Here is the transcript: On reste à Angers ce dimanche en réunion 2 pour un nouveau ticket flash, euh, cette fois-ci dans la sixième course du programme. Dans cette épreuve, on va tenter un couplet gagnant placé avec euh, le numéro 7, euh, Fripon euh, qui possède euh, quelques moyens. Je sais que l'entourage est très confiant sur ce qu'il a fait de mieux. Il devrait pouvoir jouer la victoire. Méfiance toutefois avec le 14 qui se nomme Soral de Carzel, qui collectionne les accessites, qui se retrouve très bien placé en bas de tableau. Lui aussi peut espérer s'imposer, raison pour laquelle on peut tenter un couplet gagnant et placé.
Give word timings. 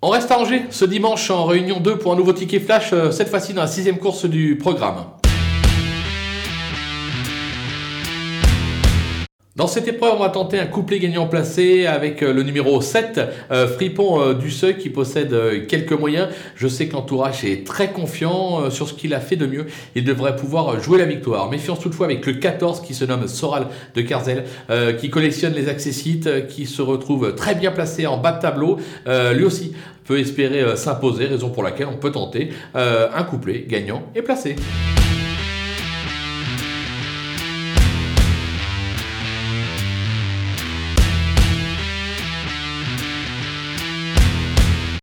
On 0.00 0.10
reste 0.10 0.30
à 0.30 0.38
Angers 0.38 0.62
ce 0.70 0.84
dimanche 0.84 1.28
en 1.28 1.44
réunion 1.44 1.80
2 1.80 1.98
pour 1.98 2.12
un 2.12 2.16
nouveau 2.16 2.32
ticket 2.32 2.60
flash, 2.60 2.92
euh, 2.92 3.10
cette 3.10 3.28
fois-ci 3.28 3.52
dans 3.52 3.62
la 3.62 3.66
sixième 3.66 3.98
course 3.98 4.26
du 4.26 4.56
programme. 4.56 5.06
Dans 9.58 9.66
cette 9.66 9.88
épreuve, 9.88 10.12
on 10.14 10.20
va 10.20 10.28
tenter 10.28 10.60
un 10.60 10.66
couplet 10.66 11.00
gagnant 11.00 11.26
placé 11.26 11.86
avec 11.86 12.22
euh, 12.22 12.32
le 12.32 12.44
numéro 12.44 12.80
7, 12.80 13.20
euh, 13.50 13.66
Fripon 13.66 14.20
euh, 14.20 14.72
qui 14.78 14.88
possède 14.88 15.32
euh, 15.32 15.66
quelques 15.66 15.90
moyens. 15.90 16.28
Je 16.54 16.68
sais 16.68 16.86
que 16.86 16.92
l'entourage 16.92 17.44
est 17.44 17.66
très 17.66 17.90
confiant 17.90 18.70
sur 18.70 18.88
ce 18.88 18.94
qu'il 18.94 19.12
a 19.14 19.18
fait 19.18 19.34
de 19.34 19.46
mieux. 19.46 19.66
Il 19.96 20.04
devrait 20.04 20.36
pouvoir 20.36 20.80
jouer 20.80 20.98
la 20.98 21.06
victoire. 21.06 21.50
Méfiance 21.50 21.80
toutefois 21.80 22.06
avec 22.06 22.24
le 22.24 22.34
14 22.34 22.82
qui 22.82 22.94
se 22.94 23.04
nomme 23.04 23.26
Soral 23.26 23.66
de 23.96 24.02
Carzel, 24.02 24.44
qui 25.00 25.10
collectionne 25.10 25.54
les 25.54 25.68
accessites, 25.68 26.46
qui 26.46 26.66
se 26.66 26.80
retrouve 26.80 27.34
très 27.34 27.56
bien 27.56 27.72
placé 27.72 28.06
en 28.06 28.16
bas 28.16 28.32
de 28.32 28.40
tableau. 28.40 28.78
Lui 29.34 29.44
aussi 29.44 29.72
peut 30.04 30.18
espérer 30.18 30.76
s'imposer, 30.76 31.26
raison 31.26 31.50
pour 31.50 31.62
laquelle 31.62 31.88
on 31.90 31.96
peut 31.96 32.12
tenter 32.12 32.50
un 32.74 33.22
couplet 33.24 33.64
gagnant 33.68 34.02
et 34.14 34.22
placé. 34.22 34.56